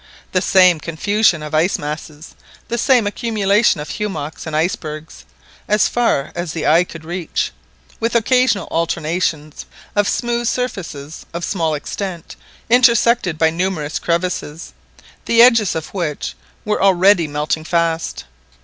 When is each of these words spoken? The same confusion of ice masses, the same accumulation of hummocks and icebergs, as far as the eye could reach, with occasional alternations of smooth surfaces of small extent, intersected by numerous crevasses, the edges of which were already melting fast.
The 0.31 0.41
same 0.41 0.79
confusion 0.79 1.43
of 1.43 1.53
ice 1.53 1.77
masses, 1.77 2.33
the 2.69 2.79
same 2.79 3.05
accumulation 3.05 3.79
of 3.79 3.91
hummocks 3.97 4.47
and 4.47 4.55
icebergs, 4.55 5.25
as 5.67 5.87
far 5.87 6.31
as 6.33 6.53
the 6.53 6.65
eye 6.65 6.83
could 6.85 7.05
reach, 7.05 7.51
with 7.99 8.15
occasional 8.15 8.67
alternations 8.71 9.67
of 9.95 10.09
smooth 10.09 10.47
surfaces 10.47 11.27
of 11.35 11.45
small 11.45 11.75
extent, 11.75 12.35
intersected 12.67 13.37
by 13.37 13.51
numerous 13.51 13.99
crevasses, 13.99 14.73
the 15.25 15.39
edges 15.39 15.75
of 15.75 15.89
which 15.93 16.33
were 16.65 16.81
already 16.81 17.27
melting 17.27 17.63
fast. 17.63 18.23